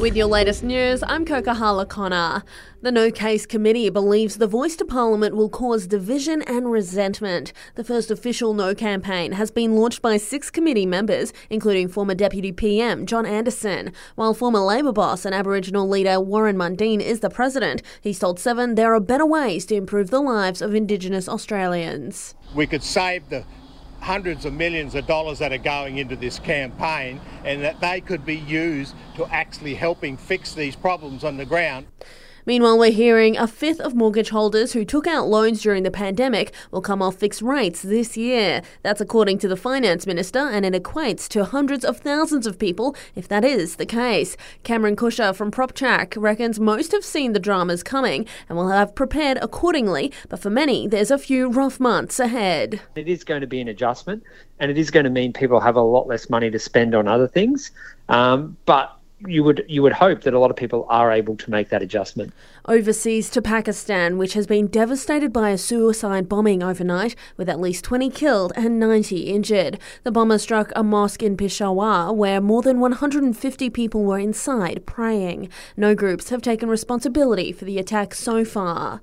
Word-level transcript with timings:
With 0.00 0.16
your 0.16 0.26
latest 0.26 0.62
news, 0.62 1.02
I'm 1.06 1.24
Kokahala 1.24 1.86
Connor. 1.86 2.42
The 2.82 2.92
No 2.92 3.10
Case 3.10 3.46
Committee 3.46 3.88
believes 3.88 4.36
the 4.36 4.46
voice 4.46 4.76
to 4.76 4.84
Parliament 4.84 5.34
will 5.34 5.48
cause 5.48 5.86
division 5.86 6.42
and 6.42 6.70
resentment. 6.70 7.54
The 7.76 7.84
first 7.84 8.10
official 8.10 8.52
No 8.52 8.74
campaign 8.74 9.32
has 9.32 9.50
been 9.50 9.76
launched 9.76 10.02
by 10.02 10.18
six 10.18 10.50
committee 10.50 10.84
members, 10.84 11.32
including 11.48 11.88
former 11.88 12.14
Deputy 12.14 12.52
PM 12.52 13.06
John 13.06 13.24
Anderson. 13.24 13.92
While 14.14 14.34
former 14.34 14.60
Labor 14.60 14.92
boss 14.92 15.24
and 15.24 15.34
Aboriginal 15.34 15.88
leader 15.88 16.20
Warren 16.20 16.56
Mundine 16.56 17.00
is 17.00 17.20
the 17.20 17.30
president, 17.30 17.80
he's 18.02 18.18
told 18.18 18.38
Seven 18.38 18.74
there 18.74 18.94
are 18.94 19.00
better 19.00 19.26
ways 19.26 19.64
to 19.66 19.74
improve 19.74 20.10
the 20.10 20.20
lives 20.20 20.60
of 20.60 20.74
Indigenous 20.74 21.28
Australians. 21.28 22.34
We 22.54 22.66
could 22.66 22.82
save 22.82 23.30
the 23.30 23.44
hundreds 24.04 24.44
of 24.44 24.52
millions 24.52 24.94
of 24.94 25.06
dollars 25.06 25.38
that 25.38 25.50
are 25.50 25.56
going 25.56 25.96
into 25.96 26.14
this 26.14 26.38
campaign 26.38 27.18
and 27.42 27.62
that 27.62 27.80
they 27.80 28.02
could 28.02 28.22
be 28.26 28.36
used 28.36 28.94
to 29.16 29.24
actually 29.32 29.74
helping 29.74 30.14
fix 30.14 30.52
these 30.52 30.76
problems 30.76 31.24
on 31.24 31.38
the 31.38 31.46
ground. 31.46 31.86
Meanwhile, 32.46 32.78
we're 32.78 32.90
hearing 32.90 33.38
a 33.38 33.46
fifth 33.46 33.80
of 33.80 33.94
mortgage 33.94 34.28
holders 34.28 34.74
who 34.74 34.84
took 34.84 35.06
out 35.06 35.28
loans 35.28 35.62
during 35.62 35.82
the 35.82 35.90
pandemic 35.90 36.52
will 36.70 36.82
come 36.82 37.00
off 37.00 37.16
fixed 37.16 37.40
rates 37.40 37.80
this 37.80 38.18
year. 38.18 38.60
That's 38.82 39.00
according 39.00 39.38
to 39.38 39.48
the 39.48 39.56
finance 39.56 40.06
minister, 40.06 40.40
and 40.40 40.66
it 40.66 40.74
equates 40.74 41.26
to 41.28 41.46
hundreds 41.46 41.86
of 41.86 42.00
thousands 42.00 42.46
of 42.46 42.58
people 42.58 42.94
if 43.14 43.26
that 43.28 43.44
is 43.44 43.76
the 43.76 43.86
case. 43.86 44.36
Cameron 44.62 44.94
Kusher 44.94 45.34
from 45.34 45.50
PropTrack 45.50 46.20
reckons 46.20 46.60
most 46.60 46.92
have 46.92 47.04
seen 47.04 47.32
the 47.32 47.40
dramas 47.40 47.82
coming 47.82 48.26
and 48.48 48.58
will 48.58 48.68
have 48.68 48.94
prepared 48.94 49.38
accordingly, 49.40 50.12
but 50.28 50.38
for 50.38 50.50
many, 50.50 50.86
there's 50.86 51.10
a 51.10 51.16
few 51.16 51.48
rough 51.48 51.80
months 51.80 52.20
ahead. 52.20 52.80
It 52.94 53.08
is 53.08 53.24
going 53.24 53.40
to 53.40 53.46
be 53.46 53.62
an 53.62 53.68
adjustment, 53.68 54.22
and 54.60 54.70
it 54.70 54.76
is 54.76 54.90
going 54.90 55.04
to 55.04 55.10
mean 55.10 55.32
people 55.32 55.60
have 55.60 55.76
a 55.76 55.82
lot 55.82 56.06
less 56.08 56.28
money 56.28 56.50
to 56.50 56.58
spend 56.58 56.94
on 56.94 57.08
other 57.08 57.26
things. 57.26 57.70
Um, 58.10 58.58
but 58.66 58.98
you 59.20 59.44
would 59.44 59.64
you 59.68 59.82
would 59.82 59.92
hope 59.92 60.22
that 60.22 60.34
a 60.34 60.38
lot 60.38 60.50
of 60.50 60.56
people 60.56 60.86
are 60.88 61.12
able 61.12 61.36
to 61.36 61.50
make 61.50 61.68
that 61.68 61.82
adjustment. 61.82 62.32
Overseas 62.66 63.30
to 63.30 63.42
Pakistan, 63.42 64.18
which 64.18 64.34
has 64.34 64.46
been 64.46 64.66
devastated 64.66 65.32
by 65.32 65.50
a 65.50 65.58
suicide 65.58 66.28
bombing 66.28 66.62
overnight, 66.62 67.14
with 67.36 67.48
at 67.48 67.60
least 67.60 67.84
20 67.84 68.10
killed 68.10 68.52
and 68.56 68.78
90 68.78 69.22
injured. 69.22 69.78
The 70.02 70.12
bomber 70.12 70.38
struck 70.38 70.72
a 70.74 70.82
mosque 70.82 71.22
in 71.22 71.36
Peshawar, 71.36 72.12
where 72.12 72.40
more 72.40 72.62
than 72.62 72.80
150 72.80 73.70
people 73.70 74.04
were 74.04 74.18
inside 74.18 74.84
praying. 74.86 75.48
No 75.76 75.94
groups 75.94 76.30
have 76.30 76.42
taken 76.42 76.68
responsibility 76.68 77.52
for 77.52 77.64
the 77.64 77.78
attack 77.78 78.14
so 78.14 78.44
far. 78.44 79.00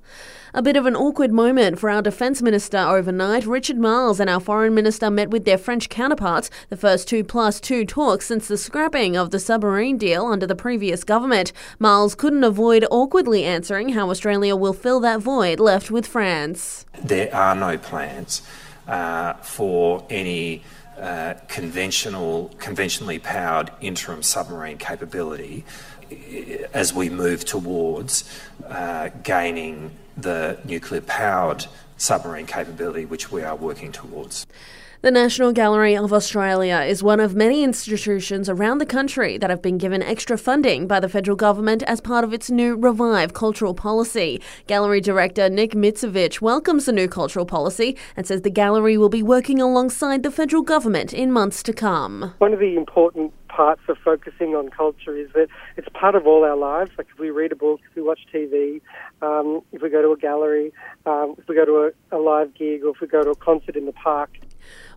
A 0.54 0.60
bit 0.60 0.76
of 0.76 0.84
an 0.84 0.94
awkward 0.94 1.32
moment 1.32 1.78
for 1.78 1.88
our 1.88 2.02
defence 2.02 2.42
minister 2.42 2.76
overnight. 2.76 3.46
Richard 3.46 3.78
Marles 3.78 4.20
and 4.20 4.28
our 4.28 4.40
foreign 4.40 4.74
minister 4.74 5.10
met 5.10 5.30
with 5.30 5.46
their 5.46 5.56
French 5.56 5.88
counterparts, 5.88 6.50
the 6.68 6.76
first 6.76 7.08
two 7.08 7.24
plus 7.24 7.58
two 7.58 7.86
talks 7.86 8.26
since 8.26 8.48
the 8.48 8.58
scrapping 8.58 9.16
of 9.16 9.30
the 9.30 9.38
submarine 9.38 9.96
deal 10.02 10.26
under 10.26 10.46
the 10.46 10.56
previous 10.56 11.04
government. 11.04 11.52
Marles 11.78 12.14
couldn't 12.16 12.42
avoid 12.42 12.84
awkwardly 12.90 13.44
answering 13.44 13.90
how 13.90 14.10
Australia 14.10 14.56
will 14.56 14.72
fill 14.72 14.98
that 15.00 15.20
void 15.20 15.60
left 15.60 15.90
with 15.92 16.06
France. 16.06 16.84
There 17.04 17.32
are 17.32 17.54
no 17.54 17.78
plans 17.78 18.42
uh, 18.88 19.34
for 19.34 20.04
any 20.10 20.62
uh, 20.98 21.34
conventional, 21.46 22.50
conventionally 22.58 23.20
powered 23.20 23.70
interim 23.80 24.22
submarine 24.22 24.78
capability 24.78 25.64
uh, 26.10 26.16
as 26.74 26.92
we 26.92 27.08
move 27.08 27.44
towards 27.44 28.14
uh, 28.68 29.08
gaining 29.22 29.92
the 30.16 30.58
nuclear 30.64 31.00
powered 31.00 31.64
submarine 31.96 32.46
capability 32.46 33.04
which 33.04 33.30
we 33.30 33.42
are 33.42 33.54
working 33.54 33.92
towards. 33.92 34.46
The 35.02 35.10
National 35.10 35.50
Gallery 35.50 35.96
of 35.96 36.12
Australia 36.12 36.78
is 36.86 37.02
one 37.02 37.18
of 37.18 37.34
many 37.34 37.64
institutions 37.64 38.48
around 38.48 38.78
the 38.78 38.86
country 38.86 39.36
that 39.36 39.50
have 39.50 39.60
been 39.60 39.76
given 39.76 40.00
extra 40.00 40.38
funding 40.38 40.86
by 40.86 41.00
the 41.00 41.08
federal 41.08 41.36
government 41.36 41.82
as 41.88 42.00
part 42.00 42.22
of 42.22 42.32
its 42.32 42.52
new 42.52 42.76
Revive 42.76 43.34
cultural 43.34 43.74
policy. 43.74 44.40
Gallery 44.68 45.00
director 45.00 45.48
Nick 45.48 45.72
Mitzevich 45.72 46.40
welcomes 46.40 46.86
the 46.86 46.92
new 46.92 47.08
cultural 47.08 47.44
policy 47.44 47.96
and 48.16 48.28
says 48.28 48.42
the 48.42 48.48
gallery 48.48 48.96
will 48.96 49.08
be 49.08 49.24
working 49.24 49.60
alongside 49.60 50.22
the 50.22 50.30
federal 50.30 50.62
government 50.62 51.12
in 51.12 51.32
months 51.32 51.64
to 51.64 51.72
come. 51.72 52.34
One 52.38 52.52
of 52.52 52.60
the 52.60 52.76
important 52.76 53.32
parts 53.48 53.82
of 53.88 53.98
focusing 54.04 54.54
on 54.54 54.68
culture 54.68 55.16
is 55.16 55.28
that 55.34 55.48
it's 55.76 55.88
part 55.94 56.14
of 56.14 56.28
all 56.28 56.44
our 56.44 56.56
lives. 56.56 56.92
Like 56.96 57.08
if 57.12 57.18
we 57.18 57.30
read 57.30 57.50
a 57.50 57.56
book, 57.56 57.80
if 57.90 57.96
we 57.96 58.02
watch 58.02 58.20
TV, 58.32 58.80
um, 59.20 59.62
if 59.72 59.82
we 59.82 59.90
go 59.90 60.00
to 60.00 60.12
a 60.12 60.16
gallery, 60.16 60.72
um, 61.06 61.34
if 61.38 61.48
we 61.48 61.56
go 61.56 61.64
to 61.64 61.90
a, 62.12 62.16
a 62.16 62.20
live 62.20 62.54
gig, 62.54 62.84
or 62.84 62.90
if 62.90 63.00
we 63.00 63.08
go 63.08 63.24
to 63.24 63.30
a 63.30 63.34
concert 63.34 63.74
in 63.74 63.86
the 63.86 63.92
park, 63.92 64.30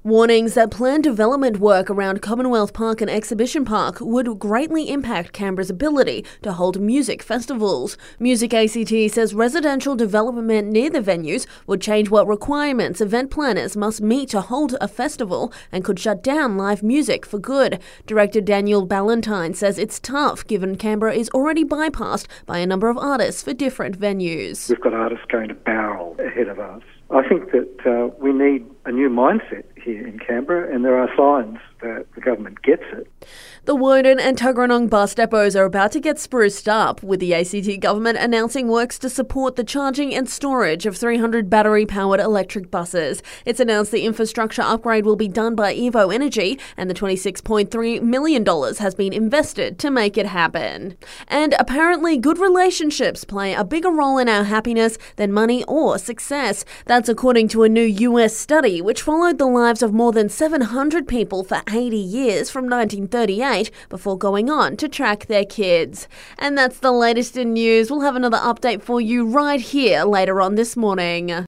Warnings 0.06 0.54
that 0.54 0.70
planned 0.70 1.04
development 1.04 1.58
work 1.58 1.90
around 1.90 2.22
Commonwealth 2.22 2.74
Park 2.74 3.02
and 3.02 3.10
Exhibition 3.10 3.66
Park 3.66 3.98
would 4.00 4.38
greatly 4.38 4.92
impact 4.92 5.34
Canberra's 5.34 5.72
ability 5.72 6.24
to 6.44 6.54
hold 6.54 6.80
music 6.80 7.24
festivals. 7.24 7.98
Music 8.20 8.54
ACT 8.54 8.94
says 9.10 9.34
residential 9.34 9.96
development 9.96 10.68
near 10.68 10.92
the 10.92 11.00
venues 11.00 11.48
would 11.66 11.82
change 11.82 12.12
what 12.12 12.28
requirements 12.28 13.02
event 13.02 13.32
planners 13.32 13.76
must 13.76 14.00
meet 14.00 14.30
to 14.30 14.42
hold 14.42 14.76
a 14.80 14.88
festival 14.88 15.52
and 15.72 15.84
could 15.84 15.98
shut 15.98 16.22
down 16.22 16.56
live 16.56 16.84
music 16.84 17.26
for 17.26 17.40
good. 17.40 17.82
Director 18.06 18.42
Daniel 18.42 18.86
Ballantyne 18.86 19.56
says 19.56 19.80
it's 19.80 20.00
tough 20.00 20.46
given 20.46 20.76
Canberra 20.76 21.16
is 21.16 21.30
already 21.30 21.66
bypassed 21.66 22.28
by 22.46 22.60
a 22.60 22.68
number 22.68 22.90
of 22.90 22.98
artists 23.00 23.42
for 23.42 23.54
different 23.54 24.00
venues. 24.00 24.70
We've 24.70 24.80
got 24.82 24.94
artists 24.94 25.26
going 25.32 25.48
to 25.48 25.56
barrel 25.56 26.16
ahead 26.20 26.48
of 26.48 26.60
us. 26.60 26.84
I 27.10 27.28
think 27.28 27.52
that 27.52 27.88
uh, 27.88 28.16
we 28.20 28.32
need 28.32 28.66
a 28.86 28.92
new 28.92 29.10
mindset 29.10 29.66
here 29.84 30.06
in 30.06 30.20
Canberra, 30.20 30.74
and 30.74 30.86
there 30.86 30.98
are 30.98 31.10
signs 31.18 31.58
that 31.82 32.06
the 32.14 32.22
government 32.22 32.62
gets 32.62 32.84
it. 32.94 33.28
The 33.66 33.74
Woden 33.74 34.20
and 34.20 34.38
Tuggeranong 34.38 34.92
bus 34.92 35.16
depots 35.16 35.56
are 35.56 35.66
about 35.66 35.92
to 35.94 36.00
get 36.00 36.20
spruced 36.20 36.68
up, 36.68 37.02
with 37.02 37.20
the 37.20 37.34
ACT 37.34 37.80
government 37.80 38.20
announcing 38.20 38.68
works 38.68 39.00
to 39.00 39.10
support 39.10 39.56
the 39.56 39.64
charging 39.64 40.14
and 40.14 40.30
storage 40.30 40.86
of 40.86 40.96
300 40.96 41.50
battery 41.50 41.84
powered 41.84 42.20
electric 42.20 42.70
buses. 42.70 43.24
It's 43.44 43.60
announced 43.60 43.92
the 43.92 44.06
infrastructure 44.06 44.62
upgrade 44.62 45.04
will 45.04 45.16
be 45.16 45.28
done 45.28 45.56
by 45.56 45.74
Evoenergy, 45.74 46.62
and 46.78 46.92
the 46.92 46.94
$26.3 46.94 48.04
million 48.04 48.46
has 48.46 48.94
been 48.94 49.14
invested 49.14 49.80
to 49.80 49.90
make 49.90 50.16
it 50.16 50.28
happen. 50.28 50.96
And 51.28 51.56
apparently, 51.58 52.20
good 52.20 52.38
relationships 52.38 53.24
play 53.24 53.56
a 53.56 53.64
bigger 53.64 53.90
role 53.90 54.20
in 54.20 54.30
our 54.30 54.44
happiness 54.44 55.00
than 55.16 55.32
money 55.32 55.64
or 55.64 55.98
success. 55.98 56.66
That's 56.86 57.10
according 57.10 57.48
to 57.48 57.64
a 57.64 57.70
new 57.70 57.82
US 57.82 58.38
study 58.38 58.80
which 58.80 59.02
followed 59.02 59.40
the 59.40 59.48
lives 59.48 59.82
of 59.82 59.92
more 59.92 60.12
than 60.12 60.30
700 60.30 61.08
people 61.08 61.44
for 61.44 61.64
80 61.68 61.98
years 61.98 62.52
from 62.52 62.70
1938 62.70 63.55
before 63.90 64.18
going 64.18 64.50
on 64.50 64.78
to 64.78 64.88
track 64.88 65.26
their 65.26 65.46
kids. 65.46 66.08
And 66.38 66.58
that's 66.58 66.80
the 66.80 66.92
latest 66.92 67.38
in 67.38 67.54
news. 67.54 67.90
We'll 67.90 68.02
have 68.02 68.16
another 68.16 68.38
update 68.38 68.82
for 68.82 69.02
you 69.02 69.26
right 69.26 69.60
here 69.60 70.04
later 70.04 70.42
on 70.42 70.56
this 70.56 70.78
morning. 70.78 71.44